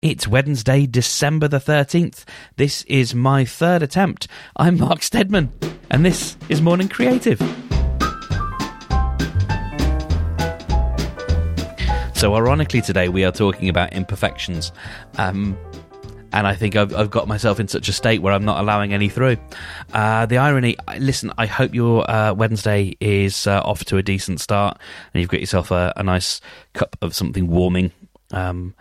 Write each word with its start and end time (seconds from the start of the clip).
It's 0.00 0.28
Wednesday, 0.28 0.86
December 0.86 1.48
the 1.48 1.58
13th. 1.58 2.22
This 2.54 2.82
is 2.84 3.16
my 3.16 3.44
third 3.44 3.82
attempt. 3.82 4.28
I'm 4.54 4.78
Mark 4.78 5.02
Steadman, 5.02 5.52
and 5.90 6.06
this 6.06 6.36
is 6.48 6.62
Morning 6.62 6.88
Creative. 6.88 7.40
So, 12.14 12.36
ironically, 12.36 12.80
today 12.80 13.08
we 13.08 13.24
are 13.24 13.32
talking 13.32 13.68
about 13.68 13.92
imperfections. 13.92 14.70
Um, 15.16 15.58
and 16.32 16.46
I 16.46 16.54
think 16.54 16.76
I've, 16.76 16.94
I've, 16.94 17.10
got 17.10 17.26
myself 17.26 17.58
in 17.58 17.66
such 17.66 17.88
a 17.88 17.92
state 17.92 18.22
where 18.22 18.32
I'm 18.32 18.44
not 18.44 18.60
allowing 18.60 18.94
any 18.94 19.08
through. 19.08 19.36
Uh, 19.92 20.26
the 20.26 20.38
irony, 20.38 20.76
listen, 21.00 21.32
I 21.38 21.46
hope 21.46 21.74
your 21.74 22.08
uh, 22.08 22.34
Wednesday 22.34 22.96
is 23.00 23.48
uh, 23.48 23.62
off 23.64 23.84
to 23.86 23.96
a 23.96 24.04
decent 24.04 24.40
start 24.40 24.78
and 25.12 25.20
you've 25.20 25.30
got 25.30 25.40
yourself 25.40 25.72
a, 25.72 25.92
a 25.96 26.04
nice 26.04 26.40
cup 26.72 26.96
of 27.02 27.16
something 27.16 27.48
warming. 27.48 27.90
Um, 28.30 28.76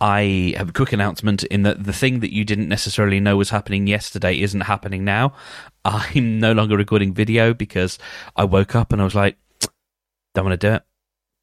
I 0.00 0.54
have 0.56 0.70
a 0.70 0.72
quick 0.72 0.92
announcement 0.92 1.44
in 1.44 1.62
that 1.62 1.84
the 1.84 1.92
thing 1.92 2.20
that 2.20 2.32
you 2.32 2.44
didn't 2.44 2.68
necessarily 2.68 3.20
know 3.20 3.36
was 3.36 3.50
happening 3.50 3.86
yesterday 3.86 4.40
isn't 4.40 4.62
happening 4.62 5.04
now. 5.04 5.34
I'm 5.84 6.38
no 6.38 6.52
longer 6.52 6.76
recording 6.76 7.14
video 7.14 7.54
because 7.54 7.98
I 8.34 8.44
woke 8.44 8.74
up 8.74 8.92
and 8.92 9.00
I 9.00 9.04
was 9.04 9.14
like, 9.14 9.36
don't 10.34 10.44
want 10.44 10.60
to 10.60 10.68
do 10.68 10.74
it. 10.74 10.82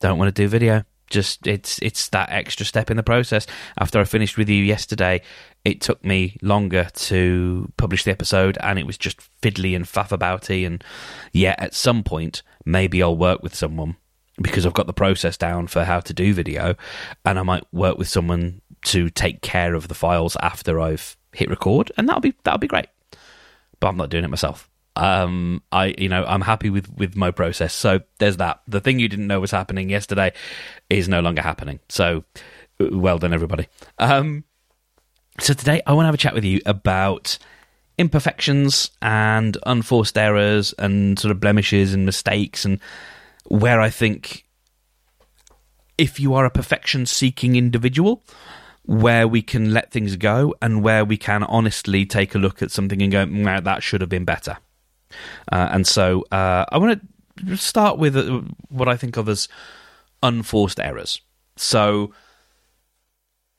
Don't 0.01 0.19
want 0.19 0.33
to 0.33 0.41
do 0.41 0.47
video. 0.47 0.83
Just 1.09 1.47
it's 1.47 1.79
it's 1.79 2.09
that 2.09 2.29
extra 2.29 2.65
step 2.65 2.89
in 2.89 2.97
the 2.97 3.03
process. 3.03 3.45
After 3.77 3.99
I 3.99 4.03
finished 4.03 4.37
with 4.37 4.49
you 4.49 4.63
yesterday, 4.63 5.21
it 5.63 5.81
took 5.81 6.03
me 6.03 6.37
longer 6.41 6.87
to 6.93 7.71
publish 7.77 8.03
the 8.03 8.11
episode, 8.11 8.57
and 8.61 8.79
it 8.79 8.87
was 8.87 8.97
just 8.97 9.19
fiddly 9.41 9.75
and 9.75 9.85
faff 9.85 10.09
abouty. 10.09 10.65
And 10.65 10.83
yeah, 11.31 11.55
at 11.57 11.73
some 11.73 12.03
point, 12.03 12.41
maybe 12.65 13.01
I'll 13.03 13.17
work 13.17 13.43
with 13.43 13.53
someone 13.53 13.97
because 14.41 14.65
I've 14.65 14.73
got 14.73 14.87
the 14.87 14.93
process 14.93 15.37
down 15.37 15.67
for 15.67 15.83
how 15.83 15.99
to 16.01 16.13
do 16.13 16.33
video, 16.33 16.75
and 17.25 17.37
I 17.37 17.43
might 17.43 17.63
work 17.71 17.97
with 17.97 18.07
someone 18.07 18.61
to 18.85 19.09
take 19.09 19.41
care 19.41 19.75
of 19.75 19.87
the 19.87 19.95
files 19.95 20.35
after 20.41 20.79
I've 20.79 21.15
hit 21.33 21.49
record, 21.49 21.91
and 21.97 22.07
that'll 22.07 22.21
be 22.21 22.33
that'll 22.43 22.59
be 22.59 22.67
great. 22.67 22.87
But 23.79 23.89
I'm 23.89 23.97
not 23.97 24.09
doing 24.09 24.23
it 24.23 24.29
myself. 24.29 24.69
Um, 24.95 25.63
I 25.71 25.95
you 25.97 26.09
know 26.09 26.23
I'm 26.25 26.41
happy 26.41 26.69
with 26.69 26.91
with 26.97 27.15
my 27.15 27.31
process. 27.31 27.73
So 27.73 28.01
there's 28.19 28.37
that. 28.37 28.61
The 28.67 28.81
thing 28.81 28.99
you 28.99 29.09
didn't 29.09 29.27
know 29.27 29.39
was 29.39 29.51
happening 29.51 29.89
yesterday 29.89 30.33
is 30.89 31.07
no 31.07 31.19
longer 31.19 31.41
happening. 31.41 31.79
So 31.89 32.23
well 32.79 33.17
done, 33.17 33.33
everybody. 33.33 33.67
Um, 33.99 34.43
so 35.39 35.53
today 35.53 35.81
I 35.85 35.93
want 35.93 36.03
to 36.03 36.07
have 36.07 36.15
a 36.15 36.19
chat 36.19 36.33
with 36.33 36.45
you 36.45 36.61
about 36.65 37.37
imperfections 37.97 38.91
and 39.01 39.57
unforced 39.65 40.17
errors 40.17 40.73
and 40.79 41.17
sort 41.19 41.31
of 41.31 41.39
blemishes 41.39 41.93
and 41.93 42.05
mistakes 42.05 42.65
and 42.65 42.79
where 43.53 43.79
I 43.79 43.91
think 43.91 44.47
if 45.95 46.19
you 46.19 46.33
are 46.33 46.43
a 46.43 46.49
perfection 46.49 47.05
seeking 47.05 47.55
individual, 47.55 48.23
where 48.85 49.27
we 49.27 49.43
can 49.43 49.71
let 49.71 49.91
things 49.91 50.15
go 50.15 50.55
and 50.59 50.81
where 50.81 51.05
we 51.05 51.17
can 51.17 51.43
honestly 51.43 52.03
take 52.03 52.33
a 52.33 52.39
look 52.39 52.63
at 52.63 52.71
something 52.71 52.99
and 52.99 53.11
go, 53.11 53.23
nah, 53.25 53.59
that 53.59 53.83
should 53.83 54.01
have 54.01 54.09
been 54.09 54.25
better. 54.25 54.57
Uh, 55.51 55.69
and 55.71 55.85
so 55.85 56.25
uh, 56.31 56.65
I 56.67 56.79
want 56.79 56.99
to 57.45 57.55
start 57.55 57.99
with 57.99 58.17
uh, 58.17 58.41
what 58.69 58.87
I 58.87 58.97
think 58.97 59.17
of 59.17 59.29
as 59.29 59.47
unforced 60.23 60.79
errors. 60.79 61.21
So 61.55 62.11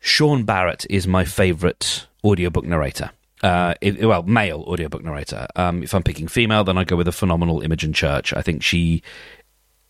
Sean 0.00 0.42
Barrett 0.42 0.87
is 0.91 1.06
my 1.06 1.25
favourite 1.25 2.09
audiobook 2.25 2.65
narrator. 2.65 3.12
Uh, 3.45 3.75
it, 3.81 4.05
well, 4.05 4.25
male 4.25 4.65
audiobook 4.67 5.05
narrator. 5.05 5.47
Um, 5.55 5.84
if 5.84 5.95
I'm 5.95 6.03
picking 6.03 6.27
female, 6.27 6.65
then 6.65 6.78
I 6.78 6.83
go 6.83 6.97
with 6.97 7.06
a 7.06 7.12
phenomenal 7.12 7.61
Imogen 7.61 7.92
Church. 7.92 8.33
I 8.33 8.42
think 8.42 8.65
she 8.65 9.03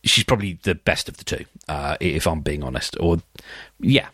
she's 0.05 0.25
probably 0.25 0.59
the 0.63 0.75
best 0.75 1.09
of 1.09 1.17
the 1.17 1.25
two, 1.25 1.45
uh, 1.69 1.97
if 2.01 2.27
I'm 2.27 2.41
being 2.41 2.63
honest. 2.63 2.97
Or 3.01 3.19
yeah, 3.81 4.09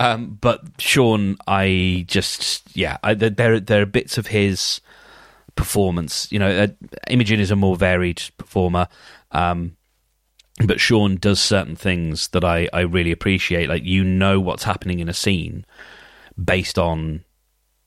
um, 0.00 0.38
but 0.40 0.62
Sean, 0.78 1.36
I 1.46 2.04
just 2.08 2.76
yeah, 2.76 2.98
I, 3.02 3.14
there 3.14 3.60
there 3.60 3.82
are 3.82 3.86
bits 3.86 4.18
of 4.18 4.28
his 4.28 4.80
performance. 5.56 6.30
You 6.32 6.38
know, 6.38 6.50
uh, 6.50 6.66
Imogen 7.08 7.40
is 7.40 7.50
a 7.50 7.56
more 7.56 7.76
varied 7.76 8.22
performer. 8.36 8.88
Um, 9.30 9.76
but 10.66 10.80
Sean 10.80 11.16
does 11.16 11.40
certain 11.40 11.76
things 11.76 12.28
that 12.28 12.44
I, 12.44 12.68
I 12.72 12.80
really 12.80 13.12
appreciate. 13.12 13.68
Like 13.68 13.84
you 13.84 14.04
know 14.04 14.40
what's 14.40 14.64
happening 14.64 15.00
in 15.00 15.08
a 15.08 15.14
scene 15.14 15.64
based 16.42 16.78
on 16.78 17.24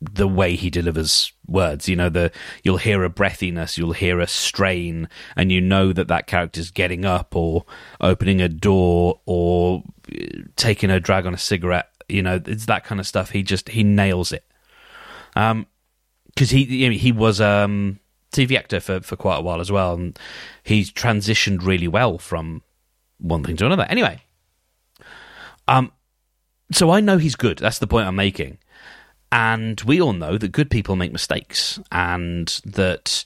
the 0.01 0.27
way 0.27 0.55
he 0.55 0.69
delivers 0.69 1.31
words. 1.47 1.87
You 1.87 1.95
know, 1.95 2.09
the 2.09 2.31
you'll 2.63 2.77
hear 2.77 3.03
a 3.03 3.09
breathiness, 3.09 3.77
you'll 3.77 3.93
hear 3.93 4.19
a 4.19 4.27
strain, 4.27 5.09
and 5.35 5.51
you 5.51 5.61
know 5.61 5.93
that 5.93 6.07
that 6.07 6.27
character's 6.27 6.71
getting 6.71 7.05
up 7.05 7.35
or 7.35 7.65
opening 8.01 8.41
a 8.41 8.49
door 8.49 9.19
or 9.25 9.83
uh, 10.13 10.25
taking 10.55 10.89
a 10.89 10.99
drag 10.99 11.25
on 11.25 11.33
a 11.33 11.39
cigarette. 11.39 11.89
You 12.07 12.21
know, 12.21 12.41
it's 12.45 12.65
that 12.67 12.83
kind 12.83 12.99
of 12.99 13.07
stuff. 13.07 13.31
He 13.31 13.43
just 13.43 13.69
he 13.69 13.83
nails 13.83 14.31
it. 14.31 14.45
Um, 15.35 15.67
because 16.27 16.49
he 16.49 16.65
he 16.97 17.11
was 17.11 17.39
um 17.39 17.99
TV 18.31 18.57
actor 18.57 18.79
for 18.79 19.01
for 19.01 19.15
quite 19.15 19.37
a 19.37 19.41
while 19.41 19.61
as 19.61 19.71
well, 19.71 19.93
and 19.93 20.19
he's 20.63 20.91
transitioned 20.91 21.65
really 21.65 21.87
well 21.87 22.17
from 22.17 22.61
one 23.17 23.43
thing 23.43 23.55
to 23.57 23.65
another. 23.65 23.85
Anyway, 23.89 24.21
um, 25.67 25.91
so 26.71 26.91
I 26.91 26.99
know 26.99 27.17
he's 27.17 27.35
good. 27.35 27.57
That's 27.59 27.79
the 27.79 27.87
point 27.87 28.07
I'm 28.07 28.15
making. 28.15 28.57
And 29.31 29.81
we 29.81 30.01
all 30.01 30.13
know 30.13 30.37
that 30.37 30.51
good 30.51 30.69
people 30.69 30.95
make 30.95 31.11
mistakes, 31.11 31.79
and 31.91 32.47
that 32.65 33.25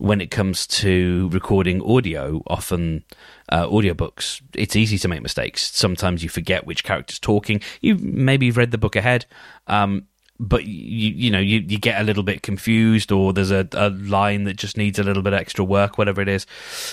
when 0.00 0.22
it 0.22 0.30
comes 0.30 0.66
to 0.66 1.28
recording 1.30 1.82
audio, 1.82 2.42
often 2.46 3.04
uh, 3.50 3.66
audiobooks, 3.66 4.40
it's 4.54 4.74
easy 4.74 4.96
to 4.96 5.08
make 5.08 5.20
mistakes. 5.20 5.70
Sometimes 5.76 6.22
you 6.22 6.30
forget 6.30 6.66
which 6.66 6.84
character's 6.84 7.18
talking. 7.18 7.60
You 7.82 7.96
maybe 7.96 8.46
you've 8.46 8.56
read 8.56 8.70
the 8.70 8.78
book 8.78 8.96
ahead, 8.96 9.26
um, 9.66 10.06
but 10.38 10.64
you 10.64 11.10
you 11.10 11.30
know 11.30 11.38
you, 11.38 11.58
you 11.58 11.78
get 11.78 12.00
a 12.00 12.04
little 12.04 12.22
bit 12.22 12.42
confused, 12.42 13.12
or 13.12 13.34
there's 13.34 13.50
a, 13.50 13.68
a 13.72 13.90
line 13.90 14.44
that 14.44 14.56
just 14.56 14.78
needs 14.78 14.98
a 14.98 15.02
little 15.02 15.22
bit 15.22 15.34
extra 15.34 15.64
work, 15.64 15.98
whatever 15.98 16.22
it 16.22 16.28
is. 16.28 16.46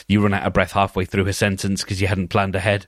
You 0.09 0.21
run 0.21 0.33
out 0.33 0.45
of 0.45 0.51
breath 0.51 0.73
halfway 0.73 1.05
through 1.05 1.27
a 1.27 1.33
sentence 1.33 1.83
because 1.83 2.01
you 2.01 2.07
hadn't 2.07 2.27
planned 2.27 2.55
ahead. 2.57 2.87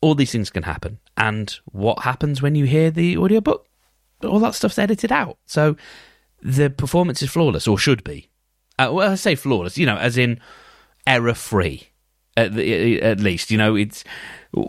All 0.00 0.14
these 0.14 0.30
things 0.30 0.50
can 0.50 0.62
happen. 0.62 1.00
And 1.16 1.52
what 1.72 2.04
happens 2.04 2.40
when 2.40 2.54
you 2.54 2.66
hear 2.66 2.92
the 2.92 3.18
audiobook? 3.18 3.66
All 4.24 4.40
that 4.40 4.54
stuff's 4.54 4.78
edited 4.78 5.12
out. 5.12 5.38
So 5.46 5.76
the 6.42 6.70
performance 6.70 7.22
is 7.22 7.30
flawless, 7.30 7.68
or 7.68 7.78
should 7.78 8.04
be. 8.04 8.28
Uh, 8.78 8.90
well, 8.92 9.12
I 9.12 9.14
say 9.14 9.34
flawless, 9.34 9.76
you 9.76 9.86
know, 9.86 9.96
as 9.96 10.16
in 10.16 10.40
error 11.06 11.34
free. 11.34 11.88
At, 12.36 12.56
at, 12.56 13.20
least, 13.20 13.50
you 13.50 13.58
know, 13.58 13.74
it's 13.74 14.04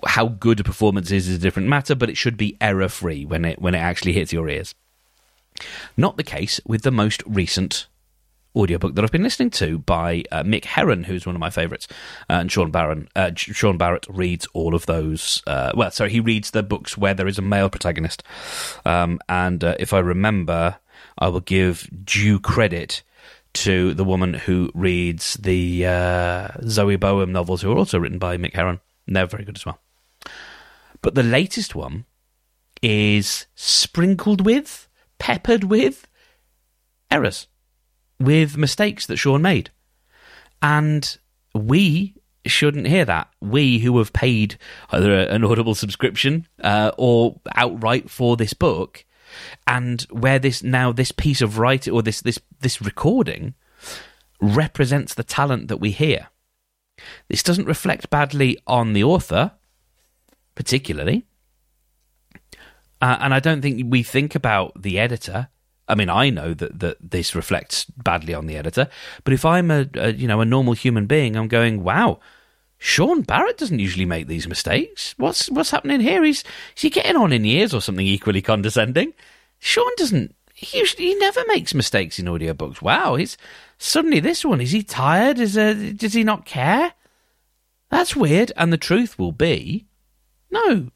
how 0.05 0.27
good 0.27 0.59
a 0.59 0.63
performance 0.63 1.11
is 1.11 1.29
is 1.29 1.35
a 1.35 1.39
different 1.39 1.69
matter, 1.69 1.95
but 1.95 2.09
it 2.09 2.17
should 2.17 2.35
be 2.35 2.57
error 2.59 2.89
free 2.89 3.23
when 3.23 3.45
it 3.45 3.61
when 3.61 3.75
it 3.75 3.79
actually 3.79 4.13
hits 4.13 4.33
your 4.33 4.49
ears. 4.49 4.75
Not 5.95 6.17
the 6.17 6.23
case 6.23 6.59
with 6.65 6.81
the 6.81 6.91
most 6.91 7.23
recent 7.25 7.87
audiobook 8.55 8.95
that 8.95 9.03
I've 9.03 9.11
been 9.11 9.23
listening 9.23 9.49
to 9.51 9.79
by 9.79 10.23
uh, 10.31 10.43
Mick 10.43 10.65
Herron, 10.65 11.03
who's 11.03 11.25
one 11.25 11.35
of 11.35 11.39
my 11.39 11.49
favourites, 11.49 11.87
uh, 12.29 12.33
and 12.33 12.51
Sean 12.51 12.71
Barron. 12.71 13.07
Uh, 13.15 13.31
Sean 13.35 13.77
Barrett 13.77 14.05
reads 14.09 14.47
all 14.53 14.75
of 14.75 14.85
those. 14.85 15.41
Uh, 15.47 15.71
well, 15.75 15.91
sorry, 15.91 16.11
he 16.11 16.19
reads 16.19 16.51
the 16.51 16.63
books 16.63 16.97
where 16.97 17.13
there 17.13 17.27
is 17.27 17.37
a 17.37 17.43
male 17.43 17.69
protagonist, 17.69 18.23
um, 18.85 19.19
and 19.29 19.63
uh, 19.63 19.75
if 19.79 19.93
I 19.93 19.99
remember, 19.99 20.77
I 21.17 21.29
will 21.29 21.41
give 21.41 21.89
due 22.03 22.39
credit 22.39 23.03
to 23.53 23.93
the 23.93 24.05
woman 24.05 24.33
who 24.33 24.71
reads 24.73 25.35
the 25.35 25.85
uh, 25.85 26.47
Zoe 26.67 26.95
Boehm 26.95 27.31
novels, 27.31 27.61
who 27.61 27.71
are 27.71 27.77
also 27.77 27.99
written 27.99 28.19
by 28.19 28.37
Mick 28.37 28.53
Herron. 28.53 28.79
They're 29.07 29.25
very 29.25 29.43
good 29.43 29.57
as 29.57 29.65
well. 29.65 29.79
But 31.01 31.15
the 31.15 31.23
latest 31.23 31.75
one 31.75 32.05
is 32.81 33.47
sprinkled 33.55 34.45
with, 34.45 34.87
peppered 35.19 35.65
with 35.65 36.07
errors 37.09 37.47
with 38.21 38.57
mistakes 38.57 39.05
that 39.07 39.17
Sean 39.17 39.41
made. 39.41 39.69
And 40.61 41.17
we 41.53 42.15
shouldn't 42.45 42.87
hear 42.87 43.05
that. 43.05 43.29
We 43.39 43.79
who 43.79 43.97
have 43.97 44.13
paid 44.13 44.57
either 44.89 45.13
an 45.13 45.43
Audible 45.43 45.75
subscription 45.75 46.47
uh, 46.63 46.91
or 46.97 47.39
outright 47.55 48.09
for 48.09 48.37
this 48.37 48.53
book, 48.53 49.05
and 49.67 50.01
where 50.11 50.39
this 50.39 50.63
now 50.63 50.91
this 50.91 51.11
piece 51.11 51.41
of 51.41 51.57
writing 51.57 51.93
or 51.93 52.01
this 52.01 52.21
this 52.21 52.39
this 52.59 52.81
recording 52.81 53.53
represents 54.39 55.13
the 55.13 55.23
talent 55.23 55.67
that 55.67 55.77
we 55.77 55.91
hear. 55.91 56.27
This 57.27 57.43
doesn't 57.43 57.65
reflect 57.65 58.09
badly 58.09 58.57
on 58.67 58.93
the 58.93 59.03
author, 59.03 59.51
particularly. 60.55 61.25
Uh, 63.01 63.17
and 63.19 63.33
I 63.33 63.39
don't 63.39 63.61
think 63.61 63.83
we 63.87 64.03
think 64.03 64.35
about 64.35 64.79
the 64.79 64.99
editor 64.99 65.49
I 65.91 65.95
mean, 65.95 66.09
I 66.09 66.29
know 66.29 66.53
that, 66.53 66.79
that 66.79 66.97
this 67.11 67.35
reflects 67.35 67.85
badly 67.85 68.33
on 68.33 68.47
the 68.47 68.55
editor, 68.55 68.87
but 69.25 69.33
if 69.33 69.43
I'm 69.43 69.69
a, 69.69 69.85
a 69.95 70.13
you 70.13 70.27
know 70.27 70.39
a 70.39 70.45
normal 70.45 70.73
human 70.73 71.05
being, 71.05 71.35
I'm 71.35 71.49
going, 71.49 71.83
wow, 71.83 72.19
Sean 72.77 73.21
Barrett 73.21 73.57
doesn't 73.57 73.79
usually 73.79 74.05
make 74.05 74.27
these 74.27 74.47
mistakes. 74.47 75.13
What's 75.17 75.49
what's 75.51 75.71
happening 75.71 75.99
here? 75.99 76.23
He's 76.23 76.43
is 76.75 76.81
he 76.81 76.89
getting 76.89 77.17
on 77.17 77.33
in 77.33 77.43
years 77.43 77.73
or 77.73 77.81
something 77.81 78.07
equally 78.07 78.41
condescending? 78.41 79.13
Sean 79.59 79.91
doesn't. 79.97 80.33
He 80.53 80.79
usually 80.79 81.07
he 81.07 81.15
never 81.15 81.43
makes 81.47 81.73
mistakes 81.73 82.19
in 82.19 82.25
audiobooks. 82.25 82.81
Wow, 82.81 83.15
he's 83.15 83.37
suddenly 83.77 84.19
this 84.19 84.45
one. 84.45 84.61
Is 84.61 84.71
he 84.71 84.81
tired? 84.83 85.39
Is 85.39 85.57
uh, 85.57 85.91
does 85.95 86.13
he 86.13 86.23
not 86.23 86.45
care? 86.45 86.93
That's 87.89 88.15
weird. 88.15 88.53
And 88.55 88.71
the 88.71 88.77
truth 88.77 89.19
will 89.19 89.33
be, 89.33 89.85
no, 90.49 90.89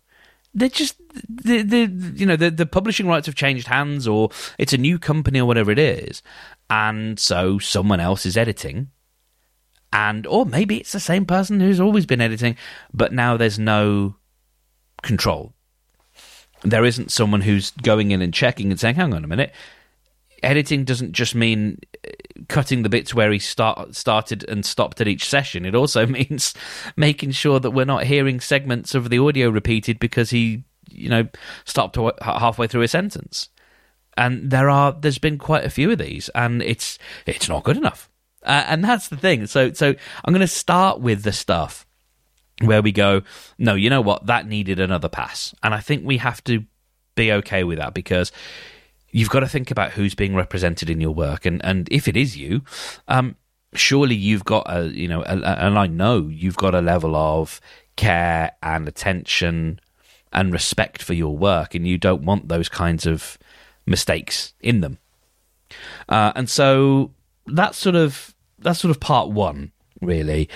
they're 0.53 0.69
just 0.69 0.95
the 1.27 1.61
the 1.61 2.13
you 2.15 2.25
know 2.25 2.35
the 2.35 2.51
the 2.51 2.65
publishing 2.65 3.07
rights 3.07 3.25
have 3.25 3.35
changed 3.35 3.67
hands, 3.67 4.07
or 4.07 4.29
it's 4.57 4.73
a 4.73 4.77
new 4.77 4.99
company 4.99 5.39
or 5.39 5.45
whatever 5.45 5.71
it 5.71 5.79
is, 5.79 6.21
and 6.69 7.19
so 7.19 7.59
someone 7.59 7.99
else 7.99 8.25
is 8.25 8.37
editing, 8.37 8.89
and 9.93 10.27
or 10.27 10.45
maybe 10.45 10.77
it's 10.77 10.91
the 10.91 10.99
same 10.99 11.25
person 11.25 11.59
who's 11.59 11.79
always 11.79 12.05
been 12.05 12.21
editing, 12.21 12.57
but 12.93 13.13
now 13.13 13.37
there's 13.37 13.59
no 13.59 14.15
control. 15.01 15.53
There 16.63 16.85
isn't 16.85 17.11
someone 17.11 17.41
who's 17.41 17.71
going 17.71 18.11
in 18.11 18.21
and 18.21 18.33
checking 18.33 18.71
and 18.71 18.79
saying, 18.79 18.95
"Hang 18.95 19.13
on 19.13 19.23
a 19.23 19.27
minute." 19.27 19.53
Editing 20.43 20.83
doesn't 20.83 21.13
just 21.13 21.33
mean 21.33 21.79
uh, 22.05 22.11
cutting 22.49 22.83
the 22.83 22.89
bits 22.89 23.15
where 23.15 23.31
he 23.31 23.39
start, 23.39 23.95
started 23.95 24.43
and 24.47 24.65
stopped 24.65 25.01
at 25.01 25.07
each 25.07 25.27
session. 25.27 25.65
It 25.65 25.73
also 25.73 26.05
means 26.19 26.53
making 26.95 27.31
sure 27.31 27.59
that 27.59 27.71
we're 27.71 27.85
not 27.85 28.03
hearing 28.03 28.39
segments 28.39 28.93
of 28.93 29.09
the 29.09 29.17
audio 29.17 29.49
repeated 29.49 29.97
because 29.97 30.29
he, 30.31 30.63
you 30.91 31.09
know, 31.09 31.27
stopped 31.65 31.97
halfway 32.21 32.67
through 32.67 32.81
a 32.81 32.87
sentence. 32.87 33.49
And 34.17 34.49
there 34.49 34.69
are, 34.69 34.93
there's 34.93 35.17
been 35.17 35.37
quite 35.37 35.65
a 35.65 35.69
few 35.69 35.91
of 35.91 35.97
these, 35.97 36.29
and 36.29 36.61
it's 36.61 36.97
it's 37.25 37.49
not 37.49 37.63
good 37.63 37.77
enough. 37.77 38.09
Uh, 38.43 38.63
and 38.67 38.83
that's 38.83 39.09
the 39.09 39.17
thing. 39.17 39.45
So 39.47 39.73
so 39.73 39.93
I'm 40.23 40.33
going 40.33 40.39
to 40.39 40.47
start 40.47 41.01
with 41.01 41.23
the 41.23 41.33
stuff 41.33 41.85
where 42.61 42.81
we 42.81 42.93
go, 42.93 43.23
no, 43.57 43.75
you 43.75 43.89
know 43.89 43.99
what, 43.99 44.27
that 44.27 44.47
needed 44.47 44.79
another 44.79 45.09
pass, 45.09 45.53
and 45.61 45.73
I 45.73 45.81
think 45.81 46.05
we 46.05 46.17
have 46.17 46.41
to 46.45 46.63
be 47.15 47.31
okay 47.31 47.63
with 47.63 47.77
that 47.79 47.93
because 47.93 48.31
you've 49.09 49.29
got 49.29 49.39
to 49.41 49.47
think 49.47 49.71
about 49.71 49.91
who's 49.91 50.15
being 50.15 50.35
represented 50.35 50.89
in 50.89 51.01
your 51.01 51.13
work, 51.13 51.45
and 51.45 51.63
and 51.65 51.87
if 51.91 52.07
it 52.07 52.15
is 52.15 52.37
you, 52.37 52.61
um, 53.09 53.35
surely 53.73 54.15
you've 54.15 54.45
got 54.45 54.65
a 54.67 54.87
you 54.87 55.07
know, 55.07 55.23
a, 55.23 55.35
and 55.35 55.77
I 55.77 55.87
know 55.87 56.27
you've 56.27 56.57
got 56.57 56.75
a 56.75 56.81
level 56.81 57.15
of 57.15 57.59
care 57.95 58.51
and 58.61 58.87
attention 58.87 59.79
and 60.33 60.51
respect 60.51 61.01
for 61.01 61.13
your 61.13 61.35
work, 61.35 61.75
and 61.75 61.87
you 61.87 61.97
don't 61.97 62.23
want 62.23 62.47
those 62.47 62.69
kinds 62.69 63.05
of 63.05 63.37
mistakes 63.85 64.53
in 64.59 64.81
them. 64.81 64.97
Uh, 66.09 66.31
and 66.35 66.49
so 66.49 67.11
that's 67.47 67.77
sort 67.77 67.95
of 67.95 68.35
that's 68.59 68.79
sort 68.79 68.91
of 68.91 68.99
part 68.99 69.29
one, 69.29 69.71
really. 70.01 70.49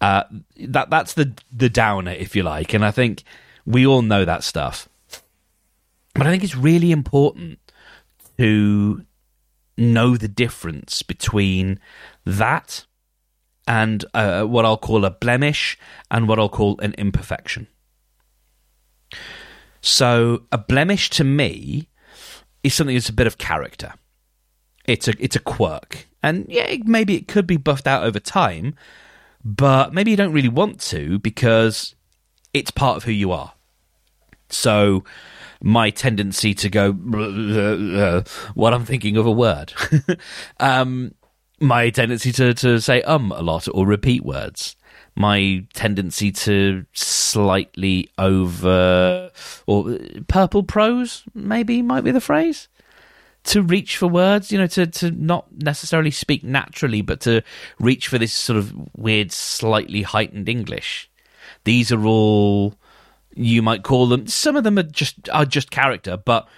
Uh, 0.00 0.24
that 0.58 0.90
that's 0.90 1.14
the 1.14 1.32
the 1.52 1.68
downer, 1.68 2.12
if 2.12 2.36
you 2.36 2.42
like, 2.42 2.74
and 2.74 2.84
I 2.84 2.90
think 2.90 3.22
we 3.64 3.86
all 3.86 4.02
know 4.02 4.24
that 4.24 4.44
stuff. 4.44 4.88
But 6.14 6.26
I 6.26 6.30
think 6.30 6.44
it's 6.44 6.56
really 6.56 6.92
important 6.92 7.58
to 8.38 9.04
know 9.76 10.16
the 10.16 10.28
difference 10.28 11.02
between 11.02 11.78
that 12.24 12.86
and 13.68 14.04
uh, 14.14 14.44
what 14.44 14.64
I'll 14.64 14.78
call 14.78 15.04
a 15.04 15.10
blemish 15.10 15.78
and 16.10 16.28
what 16.28 16.38
I'll 16.38 16.48
call 16.48 16.78
an 16.80 16.94
imperfection. 16.96 17.66
So, 19.80 20.42
a 20.50 20.58
blemish 20.58 21.10
to 21.10 21.24
me 21.24 21.88
is 22.62 22.74
something 22.74 22.96
that's 22.96 23.08
a 23.08 23.12
bit 23.12 23.26
of 23.26 23.38
character. 23.38 23.94
It's 24.84 25.08
a 25.08 25.14
it's 25.18 25.36
a 25.36 25.40
quirk, 25.40 26.08
and 26.22 26.46
yeah, 26.48 26.76
maybe 26.84 27.16
it 27.16 27.28
could 27.28 27.46
be 27.46 27.56
buffed 27.56 27.86
out 27.86 28.04
over 28.04 28.18
time, 28.18 28.74
but 29.44 29.92
maybe 29.94 30.10
you 30.10 30.16
don't 30.16 30.32
really 30.32 30.48
want 30.48 30.80
to 30.82 31.18
because 31.18 31.94
it's 32.52 32.70
part 32.70 32.96
of 32.96 33.04
who 33.04 33.12
you 33.12 33.32
are. 33.32 33.52
So, 34.48 35.04
my 35.62 35.90
tendency 35.90 36.54
to 36.54 36.68
go 36.68 36.92
what 38.54 38.74
I'm 38.74 38.84
thinking 38.84 39.16
of 39.16 39.26
a 39.26 39.30
word. 39.30 39.72
um, 40.60 41.14
my 41.60 41.90
tendency 41.90 42.32
to, 42.32 42.54
to 42.54 42.80
say 42.80 43.02
um 43.02 43.32
a 43.32 43.42
lot 43.42 43.68
or 43.72 43.86
repeat 43.86 44.24
words. 44.24 44.76
My 45.16 45.64
tendency 45.72 46.30
to 46.30 46.84
slightly 46.92 48.10
over 48.18 49.30
or 49.66 49.98
purple 50.28 50.62
prose, 50.62 51.24
maybe 51.34 51.80
might 51.82 52.04
be 52.04 52.10
the 52.10 52.20
phrase. 52.20 52.68
To 53.44 53.62
reach 53.62 53.96
for 53.96 54.08
words, 54.08 54.52
you 54.52 54.58
know, 54.58 54.66
to, 54.66 54.86
to 54.86 55.10
not 55.10 55.46
necessarily 55.52 56.10
speak 56.10 56.44
naturally, 56.44 57.00
but 57.00 57.20
to 57.20 57.42
reach 57.78 58.08
for 58.08 58.18
this 58.18 58.32
sort 58.32 58.58
of 58.58 58.74
weird, 58.96 59.32
slightly 59.32 60.02
heightened 60.02 60.48
English. 60.48 61.08
These 61.64 61.92
are 61.92 62.04
all 62.04 62.74
you 63.34 63.62
might 63.62 63.84
call 63.84 64.06
them. 64.08 64.26
Some 64.26 64.56
of 64.56 64.64
them 64.64 64.78
are 64.78 64.82
just 64.82 65.28
are 65.30 65.44
just 65.44 65.70
character, 65.70 66.16
but 66.16 66.48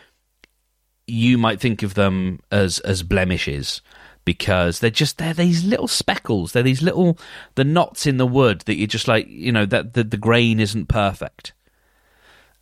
you 1.07 1.37
might 1.39 1.61
think 1.61 1.83
of 1.83 1.95
them 1.95 2.41
as 2.51 2.79
as 2.81 3.03
blemishes 3.03 3.83
because 4.29 4.81
they're 4.81 4.91
just 4.91 5.17
they're 5.17 5.33
these 5.33 5.65
little 5.65 5.89
speckles. 5.89 6.53
They're 6.53 6.63
these 6.63 6.83
little 6.83 7.19
the 7.55 7.65
knots 7.65 8.07
in 8.07 8.19
the 8.19 8.27
wood 8.27 8.61
that 8.67 8.77
you're 8.77 8.87
just 8.87 9.09
like 9.09 9.27
you 9.27 9.51
know 9.51 9.65
that 9.65 9.95
the, 9.95 10.05
the 10.05 10.19
grain 10.19 10.61
isn't 10.61 10.85
perfect, 10.85 11.55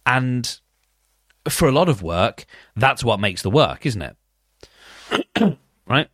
and 0.06 0.60
for 1.48 1.66
a 1.66 1.72
lot 1.72 1.88
of 1.88 2.04
work, 2.04 2.46
that's 2.76 3.02
what 3.02 3.18
makes 3.18 3.42
the 3.42 3.50
work, 3.50 3.84
isn't 3.84 4.00
it? 4.00 4.16
right. 5.88 6.08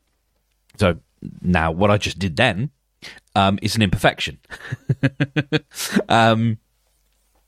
So 0.79 1.01
now, 1.43 1.71
what 1.71 1.91
I 1.91 1.99
just 1.99 2.19
did 2.19 2.37
then 2.37 2.71
um, 3.37 3.59
is 3.61 3.77
an 3.77 3.83
imperfection. 3.83 4.39
um, 6.09 6.57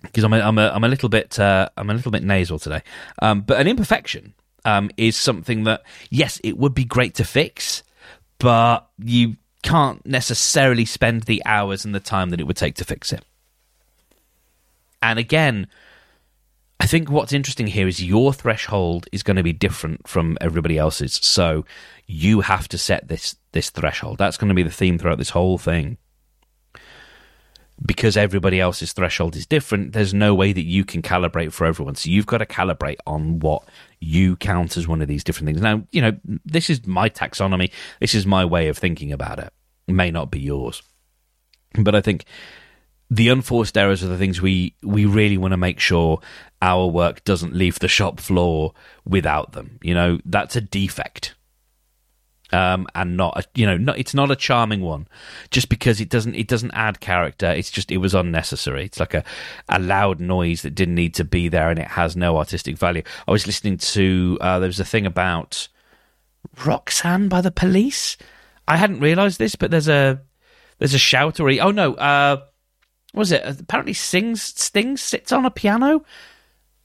because 0.03 0.25
I'm 0.25 0.35
a, 0.35 0.41
I'm 0.41 0.59
a 0.59 0.69
I'm 0.69 0.85
a 0.85 0.89
little 0.89 1.09
bit 1.09 1.41
uh, 1.41 1.71
I'm 1.79 1.89
a 1.89 1.95
little 1.95 2.13
bit 2.13 2.23
nasal 2.23 2.59
today. 2.59 2.83
Um, 3.23 3.41
but 3.41 3.59
an 3.59 3.67
imperfection 3.67 4.35
um, 4.67 4.91
is 4.99 5.17
something 5.17 5.65
that 5.65 5.85
yes, 6.11 6.39
it 6.45 6.59
would 6.59 6.75
be 6.75 6.85
great 6.85 7.15
to 7.15 7.25
fix, 7.25 7.83
but 8.45 8.87
you 8.99 9.37
can't 9.63 10.05
necessarily 10.05 10.85
spend 10.85 11.23
the 11.23 11.43
hours 11.47 11.87
and 11.87 11.95
the 11.95 11.99
time 11.99 12.29
that 12.29 12.41
it 12.41 12.47
would 12.47 12.59
take 12.59 12.75
to 12.75 12.85
fix 12.85 13.11
it. 13.11 13.25
And 15.03 15.19
again, 15.19 15.67
I 16.79 16.85
think 16.85 17.11
what's 17.11 17.33
interesting 17.33 17.67
here 17.67 17.89
is 17.89 18.05
your 18.05 18.35
threshold 18.35 19.09
is 19.13 19.23
going 19.23 19.39
to 19.39 19.43
be 19.43 19.55
different 19.55 20.07
from 20.07 20.37
everybody 20.43 20.77
else's. 20.77 21.15
So 21.23 21.65
you 22.07 22.43
have 22.43 22.69
to 22.69 22.77
set 22.77 23.09
this 23.09 23.35
this 23.53 23.71
threshold. 23.71 24.19
That's 24.19 24.37
going 24.37 24.51
to 24.51 24.55
be 24.55 24.63
the 24.63 24.71
theme 24.71 24.99
throughout 24.99 25.17
this 25.17 25.31
whole 25.31 25.57
thing 25.57 25.97
because 27.85 28.17
everybody 28.17 28.61
else's 28.61 28.93
threshold 28.93 29.37
is 29.37 29.47
different, 29.47 29.93
there's 29.93 30.15
no 30.15 30.35
way 30.35 30.53
that 30.53 30.65
you 30.65 30.85
can 30.85 31.03
calibrate 31.03 31.53
for 31.53 31.67
everyone. 31.67 31.95
So 31.95 32.11
you've 32.11 32.27
got 32.27 32.39
to 32.39 32.47
calibrate 32.47 32.99
on 33.07 33.41
what 33.41 33.65
you 34.01 34.37
count 34.37 34.77
as 34.77 34.87
one 34.87 35.03
of 35.03 35.09
these 35.09 35.25
different 35.25 35.47
things. 35.47 35.61
Now, 35.61 35.83
you 35.91 36.01
know, 36.01 36.13
this 36.45 36.71
is 36.71 36.87
my 36.87 37.09
taxonomy. 37.09 37.71
This 38.01 38.15
is 38.15 38.27
my 38.27 38.45
way 38.45 38.69
of 38.69 38.79
thinking 38.79 39.13
about 39.13 39.39
it. 39.39 39.53
it 39.89 39.93
may 39.93 40.11
not 40.11 40.31
be 40.31 40.41
yours. 40.41 40.83
But 41.75 41.95
I 41.95 42.01
think 42.01 42.25
the 43.11 43.29
unforced 43.29 43.77
errors 43.77 44.05
are 44.05 44.09
the 44.09 44.19
things 44.19 44.41
we, 44.41 44.77
we 44.83 45.05
really 45.05 45.37
want 45.37 45.53
to 45.53 45.59
make 45.59 45.81
sure 45.81 46.21
our 46.63 46.87
work 46.87 47.25
doesn't 47.25 47.55
leave 47.55 47.81
the 47.81 47.89
shop 47.89 48.21
floor 48.21 48.73
without 49.05 49.53
them. 49.53 49.79
You 49.83 49.95
know, 49.95 50.21
that's 50.25 50.57
a 50.57 50.61
defect 50.61 51.35
um, 52.53 52.87
and 52.95 53.17
not 53.17 53.39
a, 53.39 53.45
you 53.55 53.67
know 53.67 53.77
not, 53.77 53.99
it's 53.99 54.15
not 54.15 54.31
a 54.31 54.37
charming 54.37 54.81
one. 54.81 55.09
Just 55.51 55.69
because 55.69 56.01
it 56.01 56.09
doesn't 56.09 56.35
it 56.35 56.49
doesn't 56.49 56.73
add 56.73 57.01
character. 57.01 57.51
It's 57.51 57.71
just 57.71 57.91
it 57.91 57.99
was 57.99 58.15
unnecessary. 58.15 58.85
It's 58.85 59.01
like 59.01 59.15
a, 59.15 59.25
a 59.69 59.79
loud 59.79 60.21
noise 60.21 60.63
that 60.63 60.75
didn't 60.75 60.95
need 60.95 61.15
to 61.15 61.25
be 61.25 61.49
there 61.49 61.71
and 61.71 61.79
it 61.79 61.89
has 61.89 62.17
no 62.17 62.39
artistic 62.39 62.77
value. 62.77 63.03
I 63.27 63.33
was 63.33 63.47
listening 63.47 63.79
to 63.79 64.39
uh, 64.41 64.59
there 64.59 64.69
was 64.69 64.81
a 64.81 64.85
thing 64.85 65.07
about 65.07 65.69
roxanne 66.65 67.29
by 67.29 67.41
the 67.41 67.51
police. 67.51 68.17
I 68.69 68.77
hadn't 68.77 69.01
realized 69.01 69.39
this 69.39 69.57
but 69.57 69.71
there's 69.71 69.89
a 69.89 70.21
there's 70.79 70.95
a 70.95 70.99
shout 70.99 71.41
or 71.41 71.51
oh 71.51 71.71
no 71.71 71.95
uh 71.95 72.37
what 73.13 73.21
was 73.21 73.33
it? 73.33 73.61
Apparently 73.61 73.93
sings 73.95 74.43
stings 74.43 75.01
sits 75.01 75.33
on 75.33 75.45
a 75.45 75.51
piano 75.51 76.05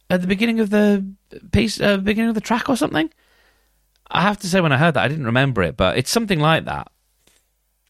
at 0.09 0.21
the 0.21 0.27
beginning 0.27 0.59
of 0.59 0.69
the 0.69 1.05
piece 1.51 1.81
uh, 1.81 1.97
beginning 1.97 2.29
of 2.29 2.35
the 2.35 2.41
track 2.41 2.69
or 2.69 2.77
something 2.77 3.09
I 4.09 4.21
have 4.21 4.39
to 4.39 4.47
say, 4.47 4.61
when 4.61 4.71
I 4.71 4.77
heard 4.77 4.95
that, 4.95 5.03
I 5.03 5.07
didn't 5.07 5.25
remember 5.25 5.61
it, 5.61 5.77
but 5.77 5.97
it's 5.97 6.09
something 6.09 6.39
like 6.39 6.65
that. 6.65 6.91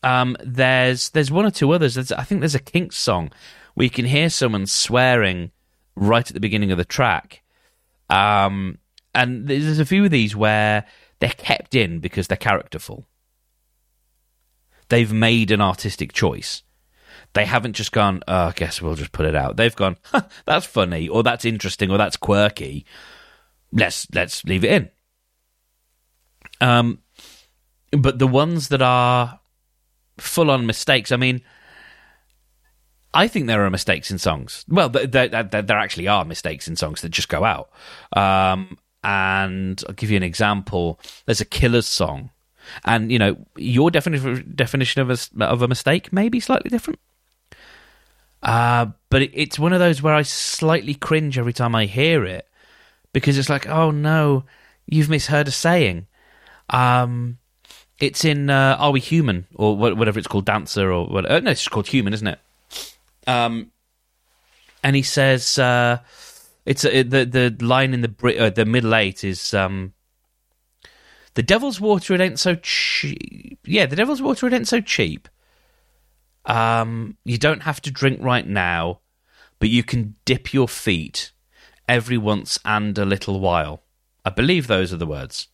Um, 0.04 0.38
there's 0.44 1.10
there's 1.10 1.32
one 1.32 1.46
or 1.46 1.52
two 1.52 1.72
others. 1.72 1.96
There's, 1.96 2.12
I 2.12 2.24
think 2.24 2.42
there's 2.42 2.56
a 2.56 2.60
Kinks 2.60 2.98
song 2.98 3.32
where 3.74 3.84
you 3.84 3.90
can 3.90 4.06
hear 4.06 4.30
someone 4.30 4.66
swearing 4.66 5.52
right 5.96 6.26
at 6.26 6.34
the 6.34 6.40
beginning 6.40 6.72
of 6.72 6.78
the 6.78 6.86
track. 6.86 7.42
Um, 8.10 8.80
and 9.14 9.48
there's 9.48 9.80
a 9.80 9.86
few 9.86 10.06
of 10.06 10.12
these 10.12 10.36
where 10.36 10.86
they're 11.20 11.30
kept 11.30 11.76
in 11.76 12.00
because 12.00 12.28
they're 12.28 12.38
characterful. 12.38 13.06
They've 14.90 15.12
made 15.12 15.52
an 15.52 15.62
artistic 15.62 16.14
choice. 16.14 16.64
They 17.34 17.46
haven't 17.46 17.74
just 17.74 17.92
gone, 17.92 18.24
oh, 18.28 18.48
I 18.48 18.52
guess 18.54 18.82
we'll 18.82 18.96
just 18.96 19.12
put 19.12 19.28
it 19.28 19.36
out. 19.36 19.56
They've 19.56 19.76
gone, 19.76 19.98
that's 20.46 20.66
funny, 20.66 21.08
or 21.08 21.22
that's 21.22 21.46
interesting, 21.46 21.92
or 21.92 21.98
that's 21.98 22.18
quirky. 22.18 22.86
Let's 23.72 24.08
let's 24.14 24.44
leave 24.46 24.64
it 24.64 24.72
in. 24.72 24.90
Um, 26.62 27.00
but 27.92 28.20
the 28.20 28.28
ones 28.28 28.70
that 28.70 28.82
are 28.82 29.40
full 30.18 30.52
on 30.52 30.66
mistakes, 30.66 31.12
I 31.12 31.18
mean, 31.18 31.42
I 33.14 33.28
think 33.28 33.48
there 33.48 33.66
are 33.66 33.70
mistakes 33.70 34.12
in 34.12 34.20
songs. 34.20 34.66
Well, 34.68 34.90
there, 34.90 35.28
there, 35.28 35.44
there, 35.44 35.78
actually 35.78 36.08
are 36.08 36.26
mistakes 36.26 36.68
in 36.68 36.76
songs 36.76 37.02
that 37.02 37.10
just 37.10 37.30
go 37.30 37.44
out. 37.44 37.72
Um, 38.16 38.78
and 39.04 39.84
I'll 39.88 39.96
give 39.96 40.12
you 40.12 40.18
an 40.18 40.24
example. 40.24 41.00
There's 41.26 41.42
a 41.42 41.46
Killers 41.46 41.88
song, 41.88 42.30
and 42.86 43.12
you 43.12 43.18
know 43.18 43.38
your 43.56 43.90
definition 43.90 44.52
definition 44.56 45.02
of 45.02 45.10
a 45.10 45.46
of 45.46 45.62
a 45.62 45.68
mistake 45.68 46.12
may 46.12 46.30
be 46.30 46.40
slightly 46.40 46.70
different. 46.70 47.00
Uh, 48.44 48.88
but 49.10 49.22
it, 49.22 49.32
it's 49.34 49.60
one 49.60 49.74
of 49.74 49.80
those 49.80 50.02
where 50.02 50.14
I 50.14 50.22
slightly 50.22 50.94
cringe 50.94 51.38
every 51.38 51.54
time 51.54 51.76
I 51.76 51.86
hear 51.86 52.26
it 52.26 52.48
because 53.14 53.38
it's 53.38 53.50
like, 53.50 53.68
oh 53.68 53.92
no, 53.92 54.46
you've 54.86 55.10
misheard 55.10 55.48
a 55.48 55.52
saying. 55.52 56.08
Um, 56.70 57.38
it's 58.00 58.24
in 58.24 58.50
uh, 58.50 58.78
Are 58.80 58.92
We 58.92 59.00
Human 59.00 59.46
or 59.56 59.76
whatever 59.76 60.20
it's 60.20 60.28
called, 60.28 60.46
Dancer 60.46 60.92
or 60.92 61.08
whatever. 61.08 61.36
Uh, 61.36 61.40
no, 61.40 61.52
it's 61.52 61.68
called 61.68 61.88
Human, 61.88 62.14
isn't 62.14 62.28
it? 62.28 62.40
Um, 63.28 63.72
and 64.84 64.96
he 64.96 65.02
says 65.02 65.58
uh, 65.60 66.00
it's 66.66 66.84
the 66.84 67.04
the 67.04 67.56
line 67.66 67.94
in 67.94 68.02
the 68.02 68.38
uh, 68.40 68.50
the 68.50 68.66
middle 68.66 68.96
eight 68.96 69.24
is 69.24 69.54
um, 69.54 69.94
the 71.34 71.44
devil's 71.44 71.82
water 71.82 72.14
it 72.14 72.22
ain't 72.22 72.40
so 72.40 72.56
cheap. 72.56 73.60
Yeah, 73.66 73.86
the 73.86 73.96
devil's 73.96 74.22
water 74.22 74.48
it 74.48 74.54
ain't 74.54 74.68
so 74.68 74.82
cheap. 74.82 75.28
Um, 76.46 77.18
you 77.26 77.38
don't 77.38 77.64
have 77.64 77.82
to 77.82 77.92
drink 77.92 78.20
right 78.22 78.48
now, 78.48 79.02
but 79.60 79.70
you 79.70 79.84
can 79.84 80.16
dip 80.26 80.54
your 80.54 80.68
feet 80.68 81.32
every 81.88 82.18
once 82.18 82.58
and 82.64 82.98
a 82.98 83.06
little 83.06 83.40
while. 83.40 83.84
I 84.26 84.30
believe 84.30 84.68
those 84.68 84.94
are 84.94 84.98
the 84.98 85.06
words. 85.06 85.48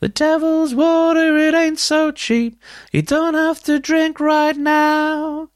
The 0.00 0.08
devil's 0.08 0.74
water, 0.74 1.36
it 1.36 1.54
ain't 1.54 1.78
so 1.78 2.10
cheap. 2.10 2.58
You 2.90 3.02
don't 3.02 3.34
have 3.34 3.62
to 3.64 3.78
drink 3.78 4.18
right 4.18 4.56
now. 4.56 5.50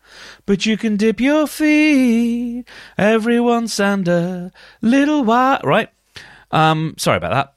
But 0.45 0.67
you 0.67 0.77
can 0.77 0.99
dip 0.99 1.19
your 1.19 1.47
feet 1.47 2.67
every 2.99 3.41
once 3.41 3.81
and 3.81 4.07
a 4.07 4.53
little 4.83 5.25
while. 5.25 5.61
Right? 5.65 5.89
Um, 6.51 6.95
sorry 6.99 7.17
about 7.17 7.33
that. 7.33 7.55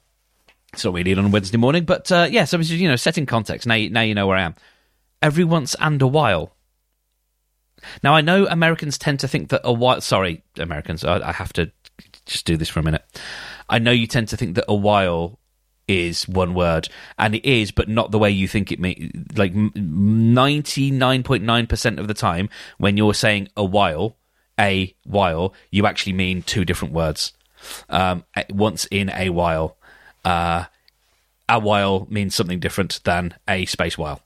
It's 0.72 0.84
not 0.84 0.94
really 0.94 1.14
on 1.14 1.26
a 1.26 1.28
Wednesday 1.28 1.58
morning, 1.58 1.84
but 1.84 2.10
uh, 2.10 2.26
yeah, 2.30 2.44
so 2.44 2.58
you 2.58 2.88
know, 2.88 2.96
setting 2.96 3.26
context. 3.26 3.66
Now, 3.66 3.76
now 3.90 4.00
you 4.00 4.14
know 4.14 4.26
where 4.26 4.38
I 4.38 4.42
am. 4.42 4.54
Every 5.20 5.44
once 5.44 5.76
and 5.80 6.00
a 6.00 6.06
while. 6.06 6.54
Now 8.02 8.14
I 8.14 8.22
know 8.22 8.46
Americans 8.46 8.96
tend 8.96 9.20
to 9.20 9.28
think 9.28 9.50
that 9.50 9.60
a 9.62 9.72
while. 9.72 10.00
Sorry, 10.00 10.42
Americans, 10.56 11.04
I, 11.04 11.28
I 11.28 11.32
have 11.32 11.52
to 11.54 11.70
just 12.24 12.46
do 12.46 12.56
this 12.56 12.68
for 12.68 12.80
a 12.80 12.82
minute. 12.82 13.04
I 13.68 13.78
know 13.78 13.90
you 13.90 14.06
tend 14.06 14.28
to 14.28 14.36
think 14.36 14.54
that 14.54 14.64
a 14.68 14.74
while 14.74 15.38
is 15.88 16.28
one 16.28 16.54
word, 16.54 16.88
and 17.18 17.34
it 17.34 17.44
is, 17.44 17.72
but 17.72 17.88
not 17.88 18.10
the 18.10 18.18
way 18.18 18.30
you 18.30 18.46
think 18.46 18.70
it 18.70 18.78
may. 18.78 19.10
Like 19.34 19.54
ninety 19.54 20.90
nine 20.90 21.22
point 21.22 21.42
nine 21.42 21.66
percent 21.66 21.98
of 21.98 22.06
the 22.06 22.14
time, 22.14 22.48
when 22.76 22.96
you're 22.96 23.14
saying 23.14 23.48
a 23.56 23.64
while, 23.64 24.16
a 24.60 24.94
while, 25.04 25.54
you 25.70 25.86
actually 25.86 26.12
mean 26.12 26.42
two 26.42 26.64
different 26.64 26.94
words. 26.94 27.32
Um, 27.88 28.24
once 28.50 28.86
in 28.90 29.10
a 29.10 29.30
while, 29.30 29.76
uh, 30.24 30.66
a 31.48 31.58
while 31.58 32.06
means 32.10 32.34
something 32.34 32.60
different 32.60 33.00
than 33.02 33.34
a 33.48 33.64
space 33.66 33.98
while. 33.98 34.20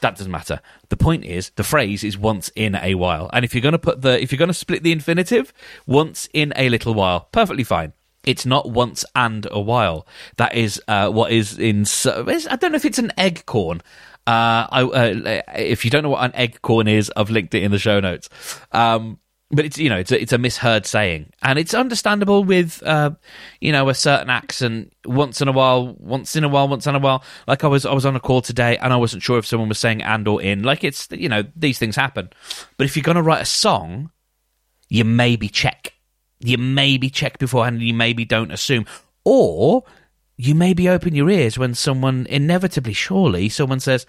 That 0.00 0.16
doesn't 0.16 0.30
matter. 0.30 0.60
The 0.90 0.96
point 0.96 1.24
is, 1.24 1.50
the 1.56 1.64
phrase 1.64 2.04
is 2.04 2.18
once 2.18 2.50
in 2.54 2.74
a 2.74 2.94
while, 2.96 3.30
and 3.32 3.44
if 3.44 3.54
you're 3.54 3.62
going 3.62 3.72
to 3.72 3.78
put 3.78 4.02
the, 4.02 4.20
if 4.20 4.30
you're 4.30 4.38
going 4.38 4.48
to 4.48 4.54
split 4.54 4.82
the 4.82 4.92
infinitive, 4.92 5.54
once 5.86 6.28
in 6.34 6.52
a 6.54 6.68
little 6.68 6.92
while, 6.92 7.28
perfectly 7.32 7.64
fine. 7.64 7.94
It's 8.26 8.44
not 8.44 8.70
once 8.70 9.04
and 9.14 9.46
a 9.50 9.60
while. 9.60 10.06
That 10.36 10.54
is 10.54 10.82
uh, 10.88 11.10
what 11.10 11.32
is 11.32 11.58
in. 11.58 11.84
I 12.04 12.56
don't 12.56 12.72
know 12.72 12.76
if 12.76 12.84
it's 12.84 12.98
an 12.98 13.12
eggcorn. 13.16 13.80
Uh, 14.26 14.66
I, 14.70 14.82
uh, 14.82 15.42
if 15.54 15.84
you 15.84 15.90
don't 15.90 16.02
know 16.02 16.10
what 16.10 16.24
an 16.24 16.48
eggcorn 16.48 16.88
is, 16.88 17.12
I've 17.16 17.30
linked 17.30 17.54
it 17.54 17.62
in 17.62 17.70
the 17.70 17.78
show 17.78 18.00
notes. 18.00 18.28
Um, 18.72 19.20
but 19.50 19.64
it's 19.64 19.78
you 19.78 19.88
know 19.88 19.98
it's 19.98 20.10
a, 20.10 20.20
it's 20.20 20.32
a 20.32 20.38
misheard 20.38 20.86
saying, 20.86 21.30
and 21.40 21.58
it's 21.58 21.72
understandable 21.72 22.42
with 22.42 22.82
uh, 22.82 23.12
you 23.60 23.70
know 23.70 23.88
a 23.88 23.94
certain 23.94 24.28
accent. 24.28 24.92
Once 25.04 25.40
in 25.40 25.46
a 25.46 25.52
while, 25.52 25.94
once 26.00 26.34
in 26.34 26.42
a 26.42 26.48
while, 26.48 26.66
once 26.66 26.86
in 26.88 26.96
a 26.96 26.98
while. 26.98 27.22
Like 27.46 27.62
I 27.62 27.68
was 27.68 27.86
I 27.86 27.92
was 27.92 28.04
on 28.04 28.16
a 28.16 28.20
call 28.20 28.40
today, 28.40 28.76
and 28.78 28.92
I 28.92 28.96
wasn't 28.96 29.22
sure 29.22 29.38
if 29.38 29.46
someone 29.46 29.68
was 29.68 29.78
saying 29.78 30.02
and 30.02 30.26
or 30.26 30.42
in. 30.42 30.64
Like 30.64 30.82
it's 30.82 31.08
you 31.12 31.28
know 31.28 31.44
these 31.54 31.78
things 31.78 31.94
happen. 31.94 32.30
But 32.76 32.86
if 32.86 32.96
you're 32.96 33.14
to 33.14 33.22
write 33.22 33.42
a 33.42 33.46
song, 33.46 34.10
you 34.88 35.04
maybe 35.04 35.48
check 35.48 35.92
you 36.40 36.58
maybe 36.58 37.10
check 37.10 37.38
beforehand 37.38 37.76
and 37.76 37.84
you 37.86 37.94
maybe 37.94 38.24
don't 38.24 38.50
assume. 38.50 38.86
Or 39.24 39.84
you 40.36 40.54
maybe 40.54 40.88
open 40.88 41.14
your 41.14 41.30
ears 41.30 41.58
when 41.58 41.74
someone 41.74 42.26
inevitably, 42.28 42.92
surely, 42.92 43.48
someone 43.48 43.80
says, 43.80 44.06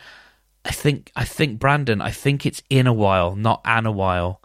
I 0.66 0.72
think 0.72 1.12
I 1.16 1.24
think 1.24 1.60
Brandon, 1.60 2.02
I 2.02 2.12
think 2.12 2.46
it's 2.46 2.62
in 2.70 2.88
a 2.88 2.94
while, 2.94 3.36
not 3.36 3.62
an 3.64 3.86
a 3.86 3.92
while. 3.92 4.42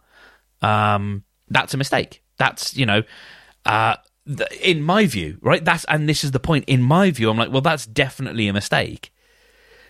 Um, 0.60 1.24
that's 1.48 1.74
a 1.74 1.76
mistake. 1.76 2.22
That's, 2.38 2.76
you 2.76 2.86
know, 2.86 3.02
uh, 3.66 3.96
in 4.60 4.82
my 4.82 5.06
view, 5.06 5.38
right? 5.40 5.64
That's 5.64 5.84
and 5.86 6.08
this 6.08 6.22
is 6.22 6.30
the 6.30 6.40
point. 6.40 6.64
In 6.68 6.80
my 6.82 7.10
view, 7.10 7.28
I'm 7.28 7.36
like, 7.36 7.50
well, 7.50 7.60
that's 7.60 7.86
definitely 7.86 8.46
a 8.46 8.52
mistake 8.52 9.12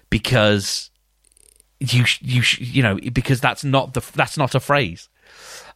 because 0.09 0.91
you 1.81 2.05
you 2.21 2.43
you 2.59 2.83
know 2.83 2.99
because 3.13 3.41
that's 3.41 3.65
not 3.65 3.93
the 3.95 4.03
that's 4.15 4.39
not 4.39 4.55
a 4.55 4.61
phrase. 4.61 5.09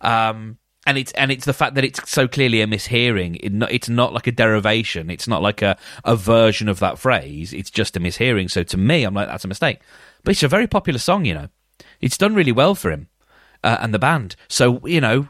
Um, 0.01 0.59
and 0.87 0.97
it's 0.97 1.13
and 1.13 1.33
it's 1.33 1.45
the 1.45 1.53
fact 1.53 1.75
that 1.75 1.85
it's 1.85 2.09
so 2.09 2.29
clearly 2.29 2.63
a 2.63 2.67
mishearing. 2.67 3.39
It 3.41 3.53
not, 3.53 3.73
it's 3.73 3.89
not 3.89 4.13
like 4.13 4.29
a 4.29 4.33
derivation. 4.33 5.11
It's 5.11 5.27
not 5.27 5.43
like 5.43 5.61
a, 5.61 5.77
a 6.05 6.15
version 6.15 6.69
of 6.69 6.79
that 6.79 6.99
phrase. 6.99 7.53
It's 7.53 7.71
just 7.71 7.97
a 7.97 8.01
mishearing. 8.01 8.51
So 8.51 8.63
to 8.63 8.77
me, 8.77 9.03
I'm 9.03 9.13
like 9.13 9.29
that's 9.29 9.45
a 9.45 9.49
mistake. 9.49 9.81
But 10.23 10.33
it's 10.33 10.45
a 10.45 10.49
very 10.49 10.67
popular 10.69 10.99
song, 10.99 11.25
you 11.25 11.35
know. 11.35 11.49
It's 12.01 12.17
done 12.17 12.35
really 12.35 12.53
well 12.53 12.75
for 12.75 12.91
him 12.91 13.09
uh, 13.65 13.79
and 13.81 13.93
the 13.93 13.99
band. 13.99 14.37
So 14.49 14.87
you 14.87 15.01
know, 15.01 15.29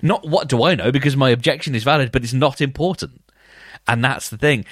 not 0.00 0.26
what 0.26 0.48
do 0.48 0.64
I 0.64 0.74
know 0.74 0.90
because 0.90 1.16
my 1.16 1.28
objection 1.28 1.74
is 1.74 1.84
valid, 1.84 2.10
but 2.10 2.24
it's 2.24 2.32
not 2.32 2.60
important. 2.62 3.22
And 3.86 4.02
that's 4.02 4.30
the 4.30 4.38
thing. 4.38 4.64